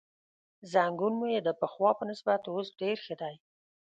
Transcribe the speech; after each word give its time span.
زنګون 0.71 1.13
مې 1.19 1.39
د 1.43 1.49
پخوا 1.59 1.91
په 1.99 2.03
نسبت 2.11 2.41
اوس 2.51 2.67
ډېر 2.81 2.97
ښه 3.05 3.15
دی. 3.21 3.35